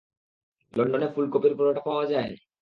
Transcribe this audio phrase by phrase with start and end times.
[0.73, 2.31] লন্ডনে ফুলকপির পরোটা পাওয়া যায়?